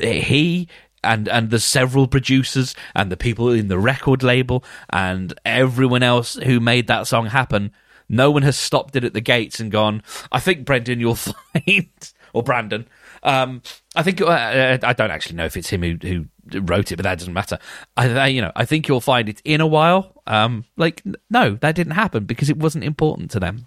He 0.00 0.68
and 1.02 1.28
and 1.28 1.50
the 1.50 1.58
several 1.58 2.06
producers 2.06 2.74
and 2.94 3.10
the 3.10 3.16
people 3.16 3.50
in 3.50 3.68
the 3.68 3.78
record 3.78 4.22
label 4.22 4.64
and 4.90 5.34
everyone 5.44 6.02
else 6.04 6.34
who 6.34 6.60
made 6.60 6.86
that 6.86 7.06
song 7.06 7.26
happen 7.26 7.72
no 8.08 8.30
one 8.30 8.42
has 8.42 8.58
stopped 8.58 8.96
it 8.96 9.04
at 9.04 9.14
the 9.14 9.20
gates 9.20 9.60
and 9.60 9.70
gone, 9.70 10.02
I 10.30 10.40
think, 10.40 10.64
Brendan, 10.64 11.00
you'll 11.00 11.14
find, 11.16 11.88
or 12.32 12.42
Brandon. 12.42 12.86
Um, 13.22 13.62
I 13.94 14.02
think 14.02 14.20
uh, 14.20 14.26
uh, 14.26 14.78
I 14.82 14.92
don't 14.92 15.10
actually 15.10 15.36
know 15.36 15.46
if 15.46 15.56
it's 15.56 15.68
him 15.68 15.82
who, 15.82 15.96
who 16.02 16.60
wrote 16.60 16.92
it, 16.92 16.96
but 16.96 17.04
that 17.04 17.18
doesn't 17.18 17.34
matter. 17.34 17.58
I, 17.96 18.28
you 18.28 18.40
know, 18.40 18.52
I 18.54 18.64
think 18.64 18.86
you'll 18.88 19.00
find 19.00 19.28
it 19.28 19.42
in 19.44 19.60
a 19.60 19.66
while. 19.66 20.22
Um, 20.26 20.64
like, 20.76 21.02
no, 21.30 21.54
that 21.56 21.74
didn't 21.74 21.94
happen 21.94 22.24
because 22.24 22.50
it 22.50 22.56
wasn't 22.56 22.84
important 22.84 23.30
to 23.32 23.40
them. 23.40 23.66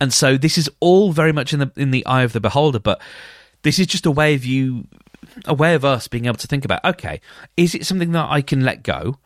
And 0.00 0.12
so 0.12 0.36
this 0.36 0.58
is 0.58 0.70
all 0.80 1.12
very 1.12 1.32
much 1.32 1.52
in 1.52 1.60
the 1.60 1.72
in 1.76 1.90
the 1.90 2.04
eye 2.04 2.22
of 2.22 2.32
the 2.32 2.40
beholder, 2.40 2.78
but 2.78 3.00
this 3.62 3.78
is 3.78 3.86
just 3.86 4.06
a 4.06 4.10
way 4.10 4.34
of 4.34 4.44
you, 4.44 4.86
a 5.46 5.54
way 5.54 5.74
of 5.74 5.84
us 5.84 6.06
being 6.08 6.26
able 6.26 6.36
to 6.36 6.46
think 6.46 6.64
about. 6.64 6.84
Okay, 6.84 7.20
is 7.56 7.74
it 7.74 7.86
something 7.86 8.12
that 8.12 8.30
I 8.30 8.42
can 8.42 8.62
let 8.62 8.82
go? 8.82 9.18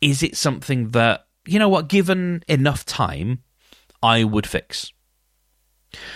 Is 0.00 0.22
it 0.22 0.36
something 0.36 0.90
that 0.90 1.26
you 1.46 1.58
know 1.58 1.68
what, 1.68 1.88
given 1.88 2.44
enough 2.48 2.84
time, 2.84 3.42
I 4.02 4.24
would 4.24 4.46
fix. 4.46 4.92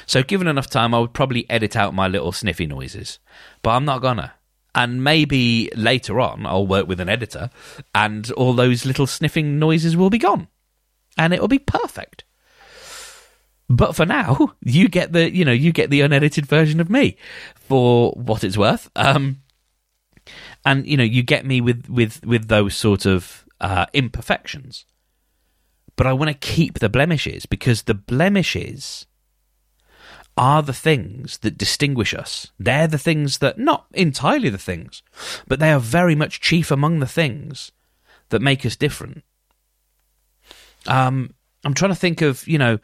So, 0.06 0.22
given 0.22 0.46
enough 0.46 0.68
time, 0.68 0.94
I 0.94 1.00
would 1.00 1.12
probably 1.12 1.48
edit 1.50 1.76
out 1.76 1.94
my 1.94 2.08
little 2.08 2.32
sniffy 2.32 2.66
noises, 2.66 3.18
but 3.62 3.70
I'm 3.70 3.84
not 3.84 4.02
gonna. 4.02 4.34
And 4.74 5.02
maybe 5.02 5.70
later 5.74 6.20
on, 6.20 6.44
I'll 6.46 6.66
work 6.66 6.86
with 6.86 7.00
an 7.00 7.08
editor, 7.08 7.50
and 7.94 8.30
all 8.32 8.52
those 8.52 8.86
little 8.86 9.06
sniffing 9.06 9.58
noises 9.58 9.96
will 9.96 10.10
be 10.10 10.18
gone, 10.18 10.48
and 11.16 11.32
it 11.32 11.40
will 11.40 11.48
be 11.48 11.58
perfect. 11.58 12.24
But 13.68 13.96
for 13.96 14.06
now, 14.06 14.54
you 14.62 14.88
get 14.88 15.12
the 15.12 15.34
you 15.34 15.44
know 15.44 15.52
you 15.52 15.72
get 15.72 15.90
the 15.90 16.00
unedited 16.02 16.46
version 16.46 16.80
of 16.80 16.90
me 16.90 17.16
for 17.54 18.12
what 18.12 18.44
it's 18.44 18.56
worth. 18.56 18.90
Um, 18.96 19.42
and 20.64 20.86
you 20.86 20.96
know 20.96 21.04
you 21.04 21.22
get 21.22 21.44
me 21.44 21.60
with 21.60 21.88
with 21.88 22.24
with 22.24 22.48
those 22.48 22.74
sort 22.74 23.06
of 23.06 23.44
uh, 23.60 23.86
imperfections 23.92 24.84
but 25.96 26.06
I 26.06 26.12
want 26.12 26.28
to 26.28 26.34
keep 26.34 26.78
the 26.78 26.88
blemishes 26.88 27.46
because 27.46 27.82
the 27.82 27.94
blemishes 27.94 29.06
are 30.36 30.62
the 30.62 30.74
things 30.74 31.38
that 31.38 31.56
distinguish 31.56 32.12
us. 32.12 32.52
They're 32.58 32.86
the 32.86 32.98
things 32.98 33.38
that, 33.38 33.58
not 33.58 33.86
entirely 33.94 34.50
the 34.50 34.58
things, 34.58 35.02
but 35.48 35.58
they 35.58 35.72
are 35.72 35.80
very 35.80 36.14
much 36.14 36.40
chief 36.40 36.70
among 36.70 37.00
the 37.00 37.06
things 37.06 37.72
that 38.28 38.42
make 38.42 38.66
us 38.66 38.76
different. 38.76 39.24
Um, 40.86 41.34
I'm 41.64 41.74
trying 41.74 41.90
to 41.90 41.96
think 41.96 42.20
of, 42.20 42.46
you 42.46 42.58
know, 42.58 42.78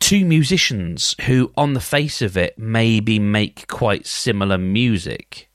two 0.00 0.24
musicians 0.24 1.14
who, 1.26 1.52
on 1.58 1.74
the 1.74 1.80
face 1.80 2.22
of 2.22 2.38
it, 2.38 2.58
maybe 2.58 3.18
make 3.18 3.68
quite 3.68 4.06
similar 4.06 4.56
music, 4.56 5.50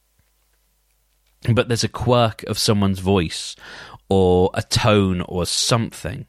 but 1.51 1.67
there's 1.67 1.83
a 1.83 1.89
quirk 1.89 2.43
of 2.43 2.59
someone's 2.59 2.99
voice 2.99 3.55
or 4.07 4.51
a 4.53 4.61
tone 4.61 5.21
or 5.21 5.47
something 5.47 6.27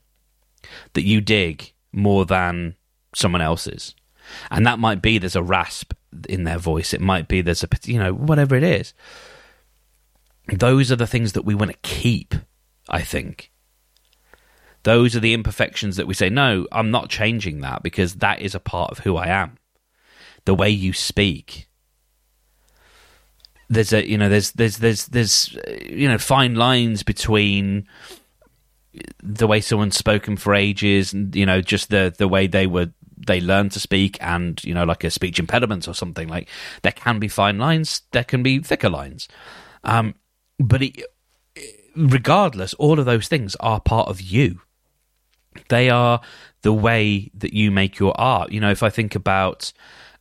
that 0.94 1.04
you 1.04 1.20
dig 1.20 1.73
more 1.92 2.26
than 2.26 2.76
someone 3.14 3.42
else's. 3.42 3.94
And 4.50 4.66
that 4.66 4.78
might 4.78 5.02
be 5.02 5.18
there's 5.18 5.37
a 5.37 5.42
rasp 5.42 5.92
in 6.28 6.44
their 6.44 6.58
voice. 6.58 6.92
It 6.92 7.00
might 7.00 7.28
be 7.28 7.40
there's 7.40 7.64
a, 7.64 7.68
you 7.85 7.99
know, 7.99 8.12
whatever 8.12 8.56
it 8.56 8.62
is. 8.62 8.92
Those 10.49 10.92
are 10.92 10.96
the 10.96 11.06
things 11.06 11.32
that 11.32 11.44
we 11.44 11.54
want 11.54 11.73
to 11.73 11.78
keep, 11.82 12.35
I 12.88 13.02
think. 13.02 13.50
Those 14.85 15.16
are 15.16 15.20
the 15.20 15.35
imperfections 15.35 15.96
that 15.96 16.06
we 16.06 16.14
say, 16.14 16.30
no, 16.30 16.66
I'm 16.70 16.92
not 16.92 17.08
changing 17.08 17.61
that 17.61 17.82
because 17.82 18.16
that 18.16 18.40
is 18.40 18.54
a 18.54 18.61
part 18.61 18.92
of 18.92 19.00
who 19.00 19.16
I 19.16 19.26
am. 19.26 19.58
The 20.44 20.54
way 20.54 20.70
you 20.70 20.92
speak. 20.92 21.68
There's 23.68 23.92
a, 23.92 24.08
you 24.08 24.16
know, 24.16 24.28
there's, 24.28 24.52
there's, 24.52 24.78
there's, 24.78 25.06
there's, 25.06 25.58
uh, 25.66 25.73
you 25.90 26.08
know, 26.08 26.18
fine 26.18 26.54
lines 26.54 27.02
between 27.02 27.88
the 29.23 29.47
way 29.47 29.61
someone's 29.61 29.97
spoken 29.97 30.37
for 30.37 30.55
ages, 30.55 31.15
you 31.15 31.47
know, 31.47 31.61
just 31.61 31.91
the 31.91 32.15
the 32.17 32.29
way 32.29 32.47
they 32.47 32.67
were 32.67 32.91
they 33.26 33.41
learn 33.41 33.69
to 33.71 33.81
speak 33.81 34.19
and 34.21 34.62
you 34.62 34.75
know 34.75 34.85
like 34.85 35.03
a 35.03 35.11
speech 35.11 35.38
impediment 35.38 35.88
or 35.88 35.95
something 35.95 36.29
like 36.29 36.49
there 36.83 36.93
can 36.93 37.19
be 37.19 37.29
fine 37.29 37.59
lines 37.59 38.03
there 38.12 38.25
can 38.25 38.43
be 38.43 38.59
thicker 38.59 38.91
lines. 38.91 39.29
Um, 39.85 40.15
but 40.59 40.83
it, 40.83 41.03
regardless 41.97 42.75
all 42.75 42.99
of 42.99 43.07
those 43.07 43.29
things 43.29 43.57
are 43.57 43.81
part 43.81 44.09
of 44.09 44.21
you. 44.21 44.61
They 45.69 45.88
are 45.88 46.21
the 46.61 46.73
way 46.73 47.31
that 47.33 47.55
you 47.55 47.71
make 47.71 47.99
your 47.99 48.19
art. 48.21 48.53
You 48.53 48.61
know 48.61 48.71
if 48.71 48.83
i 48.83 48.91
think 48.91 49.15
about 49.15 49.73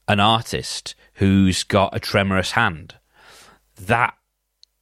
an 0.08 0.20
artist 0.20 0.96
who's 1.16 1.64
got 1.64 1.96
a 1.96 2.00
tremorous 2.00 2.52
hand 2.52 2.96
that 3.76 4.16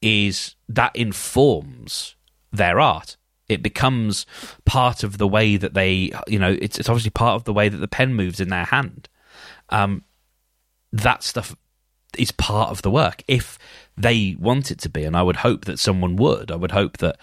is 0.02 0.56
that 0.68 0.96
informs 0.96 2.16
their 2.52 2.80
art 2.80 3.18
it 3.50 3.62
becomes 3.62 4.26
part 4.66 5.04
of 5.04 5.18
the 5.18 5.28
way 5.28 5.58
that 5.58 5.74
they, 5.74 6.12
you 6.28 6.40
know, 6.40 6.58
it's, 6.62 6.80
it's 6.80 6.90
obviously 6.90 7.12
part 7.12 7.36
of 7.36 7.44
the 7.44 7.54
way 7.54 7.70
that 7.70 7.78
the 7.78 7.88
pen 7.88 8.14
moves 8.14 8.40
in 8.40 8.50
their 8.50 8.66
hand. 8.66 9.10
Um, 9.70 10.04
that 10.92 11.24
stuff 11.24 11.56
is 12.18 12.32
part 12.32 12.70
of 12.70 12.82
the 12.84 12.92
work. 12.92 13.24
If 13.28 13.58
they 13.98 14.36
want 14.40 14.72
it 14.72 14.80
to 14.80 14.90
be, 14.90 15.04
and 15.04 15.16
I 15.16 15.24
would 15.24 15.38
hope 15.38 15.66
that 15.66 15.80
someone 15.80 16.16
would, 16.16 16.52
I 16.52 16.56
would 16.56 16.72
hope 16.72 16.98
that 16.98 17.18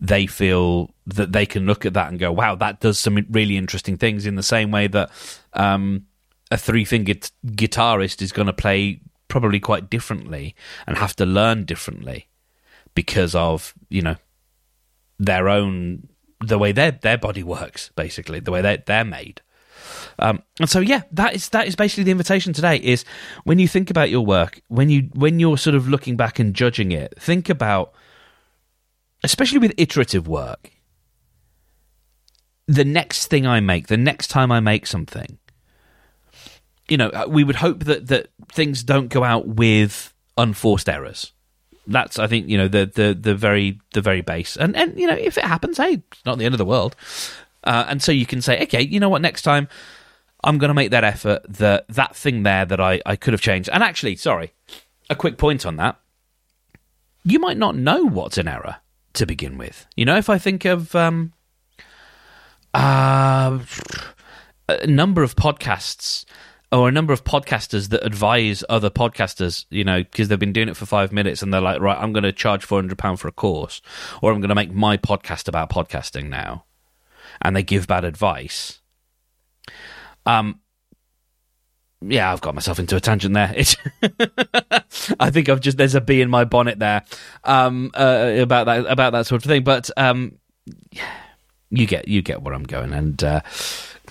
they 0.00 0.26
feel 0.26 0.90
that 1.06 1.32
they 1.32 1.46
can 1.46 1.66
look 1.66 1.86
at 1.86 1.94
that 1.94 2.08
and 2.08 2.18
go, 2.18 2.32
wow, 2.32 2.54
that 2.56 2.80
does 2.80 2.98
some 2.98 3.24
really 3.30 3.56
interesting 3.56 3.96
things 3.96 4.26
in 4.26 4.34
the 4.34 4.42
same 4.42 4.70
way 4.70 4.88
that 4.88 5.10
um, 5.52 6.06
a 6.50 6.56
three 6.56 6.84
fingered 6.84 7.30
guitarist 7.46 8.20
is 8.20 8.32
going 8.32 8.46
to 8.46 8.52
play 8.52 9.00
probably 9.28 9.60
quite 9.60 9.88
differently 9.88 10.54
and 10.86 10.98
have 10.98 11.16
to 11.16 11.24
learn 11.24 11.64
differently 11.64 12.28
because 12.94 13.34
of, 13.34 13.74
you 13.88 14.02
know, 14.02 14.16
their 15.18 15.48
own 15.48 16.08
the 16.40 16.58
way 16.58 16.72
their 16.72 16.92
their 16.92 17.18
body 17.18 17.42
works, 17.42 17.90
basically 17.96 18.40
the 18.40 18.50
way 18.50 18.60
they 18.60 18.82
they're 18.86 19.04
made. 19.04 19.40
Um, 20.18 20.42
and 20.60 20.68
so, 20.68 20.80
yeah, 20.80 21.02
that 21.12 21.34
is 21.34 21.48
that 21.50 21.66
is 21.66 21.76
basically 21.76 22.04
the 22.04 22.10
invitation 22.10 22.52
today. 22.52 22.76
Is 22.76 23.04
when 23.44 23.58
you 23.58 23.68
think 23.68 23.90
about 23.90 24.10
your 24.10 24.24
work, 24.24 24.60
when 24.68 24.88
you 24.88 25.08
when 25.14 25.40
you're 25.40 25.58
sort 25.58 25.74
of 25.74 25.88
looking 25.88 26.16
back 26.16 26.38
and 26.38 26.54
judging 26.54 26.92
it, 26.92 27.14
think 27.18 27.48
about, 27.48 27.92
especially 29.24 29.58
with 29.58 29.74
iterative 29.76 30.28
work, 30.28 30.70
the 32.66 32.84
next 32.84 33.26
thing 33.28 33.46
I 33.46 33.60
make, 33.60 33.88
the 33.88 33.96
next 33.96 34.28
time 34.28 34.52
I 34.52 34.60
make 34.60 34.86
something, 34.86 35.38
you 36.88 36.96
know, 36.96 37.08
uh, 37.08 37.26
we 37.28 37.44
would 37.44 37.56
hope 37.56 37.84
that 37.84 38.08
that 38.08 38.28
things 38.50 38.82
don't 38.82 39.08
go 39.08 39.24
out 39.24 39.48
with 39.48 40.14
unforced 40.36 40.88
errors 40.88 41.32
that's 41.86 42.18
I 42.18 42.26
think 42.26 42.48
you 42.48 42.56
know 42.56 42.68
the 42.68 42.86
the 42.86 43.16
the 43.18 43.34
very 43.34 43.80
the 43.92 44.00
very 44.00 44.20
base, 44.20 44.56
and 44.56 44.76
and 44.76 44.98
you 44.98 45.06
know 45.06 45.14
if 45.14 45.38
it 45.38 45.44
happens, 45.44 45.78
hey, 45.78 46.02
it's 46.10 46.24
not 46.24 46.38
the 46.38 46.44
end 46.44 46.54
of 46.54 46.58
the 46.58 46.64
world. 46.64 46.96
Uh, 47.64 47.84
and 47.88 48.02
so 48.02 48.10
you 48.10 48.26
can 48.26 48.42
say, 48.42 48.60
okay, 48.62 48.82
you 48.82 48.98
know 48.98 49.08
what, 49.08 49.22
next 49.22 49.42
time 49.42 49.68
I'm 50.42 50.58
going 50.58 50.68
to 50.68 50.74
make 50.74 50.90
that 50.90 51.04
effort. 51.04 51.42
That 51.48 51.86
that 51.88 52.16
thing 52.16 52.42
there 52.42 52.64
that 52.64 52.80
I 52.80 53.00
I 53.06 53.16
could 53.16 53.32
have 53.32 53.40
changed. 53.40 53.68
And 53.72 53.82
actually, 53.82 54.16
sorry, 54.16 54.52
a 55.10 55.14
quick 55.14 55.38
point 55.38 55.64
on 55.66 55.76
that. 55.76 55.98
You 57.24 57.38
might 57.38 57.56
not 57.56 57.76
know 57.76 58.04
what's 58.04 58.38
an 58.38 58.48
error 58.48 58.76
to 59.14 59.26
begin 59.26 59.58
with. 59.58 59.86
You 59.96 60.04
know, 60.04 60.16
if 60.16 60.28
I 60.28 60.38
think 60.38 60.64
of 60.64 60.94
um, 60.96 61.32
uh, 62.74 63.60
a 64.68 64.86
number 64.86 65.22
of 65.22 65.36
podcasts 65.36 66.24
or 66.72 66.88
a 66.88 66.92
number 66.92 67.12
of 67.12 67.22
podcasters 67.22 67.90
that 67.90 68.04
advise 68.04 68.64
other 68.68 68.88
podcasters, 68.88 69.66
you 69.68 69.84
know, 69.84 70.02
because 70.02 70.28
they've 70.28 70.38
been 70.38 70.54
doing 70.54 70.70
it 70.70 70.76
for 70.76 70.86
five 70.86 71.12
minutes 71.12 71.42
and 71.42 71.52
they're 71.52 71.60
like, 71.60 71.80
right, 71.80 71.98
I'm 71.98 72.12
going 72.14 72.24
to 72.24 72.32
charge 72.32 72.66
£400 72.66 73.18
for 73.18 73.28
a 73.28 73.32
course, 73.32 73.82
or 74.22 74.32
I'm 74.32 74.40
going 74.40 74.48
to 74.48 74.54
make 74.54 74.72
my 74.72 74.96
podcast 74.96 75.48
about 75.48 75.68
podcasting 75.70 76.30
now. 76.30 76.64
And 77.42 77.54
they 77.54 77.62
give 77.62 77.86
bad 77.86 78.04
advice. 78.04 78.80
Um, 80.24 80.60
yeah, 82.00 82.32
I've 82.32 82.40
got 82.40 82.54
myself 82.54 82.78
into 82.78 82.96
a 82.96 83.00
tangent 83.00 83.34
there. 83.34 83.54
I 85.20 85.30
think 85.30 85.48
I've 85.48 85.60
just 85.60 85.76
there's 85.76 85.94
a 85.94 86.00
bee 86.00 86.20
in 86.20 86.30
my 86.30 86.44
bonnet 86.44 86.78
there 86.78 87.04
um, 87.44 87.90
uh, 87.94 88.34
about 88.38 88.66
that 88.66 88.86
about 88.86 89.12
that 89.12 89.26
sort 89.26 89.44
of 89.44 89.48
thing. 89.48 89.62
But 89.62 89.90
um, 89.96 90.38
yeah, 90.90 91.08
you 91.70 91.86
get 91.86 92.08
you 92.08 92.22
get 92.22 92.42
where 92.42 92.54
I'm 92.54 92.64
going, 92.64 92.92
and 92.92 93.22
uh, 93.22 93.40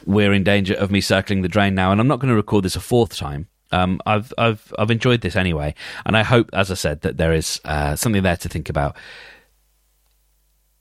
we're 0.06 0.34
in 0.34 0.44
danger 0.44 0.74
of 0.74 0.92
me 0.92 1.02
circling 1.02 1.42
the 1.42 1.48
drain 1.48 1.76
now, 1.76 1.92
and 1.92 2.00
I'm 2.00 2.08
not 2.08 2.20
going 2.20 2.30
to 2.30 2.36
record 2.36 2.66
this 2.66 2.76
a 2.76 2.80
fourth 2.80 3.16
time. 3.16 3.48
Um, 3.72 4.02
I've 4.06 4.34
I've 4.38 4.74
I've 4.78 4.92
enjoyed 4.92 5.22
this 5.22 5.36
anyway, 5.36 5.74
and 6.06 6.18
I 6.18 6.24
hope, 6.24 6.50
as 6.54 6.72
I 6.72 6.74
said, 6.74 7.02
that 7.02 7.18
there 7.18 7.34
is 7.34 7.62
uh, 7.66 7.96
something 7.96 8.24
there 8.24 8.38
to 8.38 8.50
think 8.50 8.70
about. 8.70 8.98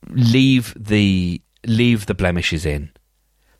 Leave 0.08 0.74
the 0.76 1.40
leave 1.66 2.06
the 2.06 2.14
blemishes 2.14 2.66
in. 2.66 2.90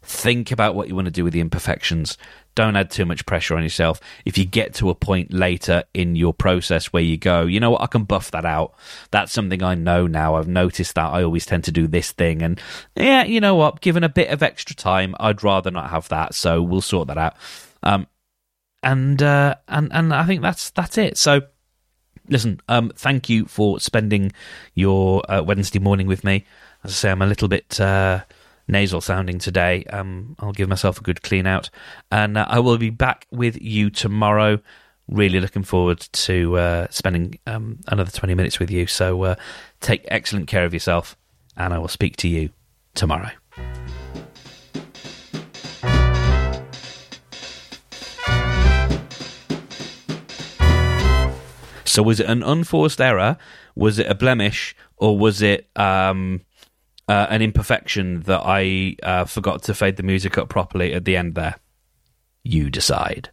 Think 0.02 0.50
about 0.50 0.74
what 0.74 0.88
you 0.88 0.94
want 0.94 1.06
to 1.06 1.10
do 1.10 1.24
with 1.24 1.34
the 1.34 1.40
imperfections. 1.40 2.16
Don't 2.54 2.74
add 2.74 2.90
too 2.90 3.04
much 3.04 3.26
pressure 3.26 3.54
on 3.54 3.62
yourself. 3.62 4.00
If 4.24 4.38
you 4.38 4.44
get 4.46 4.74
to 4.74 4.90
a 4.90 4.94
point 4.94 5.32
later 5.32 5.84
in 5.92 6.16
your 6.16 6.32
process 6.32 6.86
where 6.86 7.02
you 7.02 7.18
go, 7.18 7.42
you 7.42 7.60
know 7.60 7.70
what, 7.70 7.82
I 7.82 7.86
can 7.86 8.04
buff 8.04 8.30
that 8.30 8.46
out. 8.46 8.74
That's 9.10 9.32
something 9.32 9.62
I 9.62 9.74
know 9.74 10.06
now. 10.06 10.36
I've 10.36 10.48
noticed 10.48 10.94
that 10.94 11.12
I 11.12 11.22
always 11.22 11.44
tend 11.44 11.64
to 11.64 11.72
do 11.72 11.86
this 11.86 12.12
thing. 12.12 12.42
And 12.42 12.60
yeah, 12.96 13.24
you 13.24 13.40
know 13.40 13.54
what, 13.54 13.82
given 13.82 14.02
a 14.02 14.08
bit 14.08 14.30
of 14.30 14.42
extra 14.42 14.74
time, 14.74 15.14
I'd 15.20 15.44
rather 15.44 15.70
not 15.70 15.90
have 15.90 16.08
that. 16.08 16.34
So 16.34 16.62
we'll 16.62 16.80
sort 16.80 17.08
that 17.08 17.18
out. 17.18 17.36
Um, 17.82 18.06
and, 18.82 19.22
uh, 19.22 19.56
and, 19.68 19.92
and 19.92 20.14
I 20.14 20.24
think 20.24 20.40
that's, 20.40 20.70
that's 20.70 20.96
it. 20.96 21.18
So, 21.18 21.42
listen, 22.28 22.60
um, 22.68 22.90
thank 22.96 23.28
you 23.28 23.44
for 23.44 23.78
spending 23.80 24.32
your 24.74 25.30
uh, 25.30 25.42
Wednesday 25.42 25.78
morning 25.78 26.06
with 26.06 26.24
me. 26.24 26.46
As 26.84 26.92
I 26.92 26.94
say, 26.94 27.10
I'm 27.10 27.22
a 27.22 27.26
little 27.26 27.48
bit, 27.48 27.78
uh, 27.78 28.22
nasal 28.70 29.00
sounding 29.00 29.38
today. 29.38 29.84
Um, 29.90 30.36
I'll 30.38 30.52
give 30.52 30.68
myself 30.68 30.98
a 30.98 31.02
good 31.02 31.22
clean 31.22 31.46
out, 31.46 31.70
and 32.10 32.38
uh, 32.38 32.46
I 32.48 32.60
will 32.60 32.78
be 32.78 32.90
back 32.90 33.26
with 33.30 33.60
you 33.60 33.90
tomorrow. 33.90 34.60
Really 35.08 35.40
looking 35.40 35.64
forward 35.64 35.98
to 35.98 36.56
uh, 36.56 36.86
spending 36.90 37.38
um, 37.46 37.80
another 37.88 38.10
20 38.10 38.34
minutes 38.34 38.60
with 38.60 38.70
you. 38.70 38.86
So 38.86 39.22
uh, 39.24 39.34
take 39.80 40.04
excellent 40.08 40.46
care 40.46 40.64
of 40.64 40.72
yourself, 40.72 41.16
and 41.56 41.74
I 41.74 41.78
will 41.78 41.88
speak 41.88 42.16
to 42.18 42.28
you 42.28 42.50
tomorrow. 42.94 43.30
So, 51.84 52.04
was 52.04 52.20
it 52.20 52.26
an 52.26 52.44
unforced 52.44 53.00
error? 53.00 53.36
Was 53.74 53.98
it 53.98 54.06
a 54.06 54.14
blemish? 54.14 54.76
Or 54.96 55.18
was 55.18 55.42
it 55.42 55.68
um, 55.74 56.42
uh, 57.10 57.26
an 57.28 57.42
imperfection 57.42 58.20
that 58.20 58.40
I 58.44 58.94
uh, 59.02 59.24
forgot 59.24 59.64
to 59.64 59.74
fade 59.74 59.96
the 59.96 60.04
music 60.04 60.38
up 60.38 60.48
properly 60.48 60.94
at 60.94 61.04
the 61.04 61.16
end 61.16 61.34
there. 61.34 61.56
You 62.44 62.70
decide. 62.70 63.30